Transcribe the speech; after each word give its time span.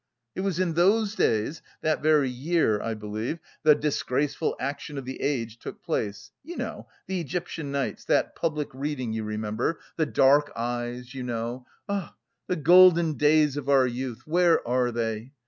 It 0.33 0.41
was 0.41 0.59
in 0.59 0.73
those 0.73 1.13
days, 1.13 1.61
that 1.81 2.01
very 2.01 2.27
year 2.27 2.81
I 2.81 2.95
believe, 2.95 3.37
the 3.61 3.75
'disgraceful 3.75 4.55
action 4.59 4.97
of 4.97 5.05
the 5.05 5.21
Age' 5.21 5.59
took 5.59 5.83
place 5.83 6.31
(you 6.43 6.57
know, 6.57 6.87
'The 7.05 7.19
Egyptian 7.21 7.71
Nights,' 7.71 8.05
that 8.05 8.35
public 8.35 8.69
reading, 8.73 9.13
you 9.13 9.23
remember? 9.23 9.79
The 9.97 10.07
dark 10.07 10.51
eyes, 10.55 11.13
you 11.13 11.21
know! 11.21 11.67
Ah, 11.87 12.15
the 12.47 12.55
golden 12.55 13.13
days 13.13 13.57
of 13.57 13.69
our 13.69 13.85
youth, 13.85 14.23
where 14.25 14.67
are 14.67 14.91
they?). 14.91 15.33